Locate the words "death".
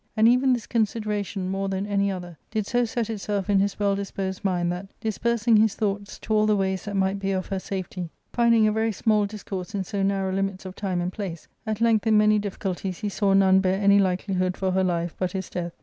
15.51-15.73